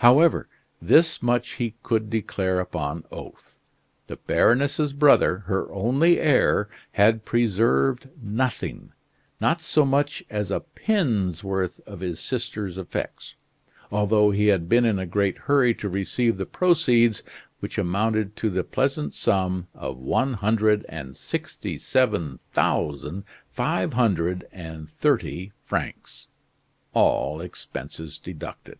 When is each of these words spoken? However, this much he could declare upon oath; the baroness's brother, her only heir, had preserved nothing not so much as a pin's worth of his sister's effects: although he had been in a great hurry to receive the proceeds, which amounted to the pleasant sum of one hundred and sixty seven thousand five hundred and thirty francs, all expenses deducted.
However, 0.00 0.46
this 0.82 1.22
much 1.22 1.52
he 1.52 1.74
could 1.82 2.10
declare 2.10 2.60
upon 2.60 3.04
oath; 3.10 3.56
the 4.08 4.16
baroness's 4.18 4.92
brother, 4.92 5.38
her 5.46 5.72
only 5.72 6.20
heir, 6.20 6.68
had 6.92 7.24
preserved 7.24 8.10
nothing 8.22 8.92
not 9.40 9.62
so 9.62 9.86
much 9.86 10.22
as 10.28 10.50
a 10.50 10.60
pin's 10.60 11.42
worth 11.42 11.80
of 11.88 12.00
his 12.00 12.20
sister's 12.20 12.76
effects: 12.76 13.36
although 13.90 14.30
he 14.32 14.48
had 14.48 14.68
been 14.68 14.84
in 14.84 14.98
a 14.98 15.06
great 15.06 15.38
hurry 15.38 15.72
to 15.76 15.88
receive 15.88 16.36
the 16.36 16.44
proceeds, 16.44 17.22
which 17.60 17.78
amounted 17.78 18.36
to 18.36 18.50
the 18.50 18.64
pleasant 18.64 19.14
sum 19.14 19.66
of 19.74 19.96
one 19.96 20.34
hundred 20.34 20.84
and 20.90 21.16
sixty 21.16 21.78
seven 21.78 22.38
thousand 22.52 23.24
five 23.50 23.94
hundred 23.94 24.46
and 24.52 24.90
thirty 24.90 25.52
francs, 25.66 26.28
all 26.92 27.40
expenses 27.40 28.18
deducted. 28.18 28.76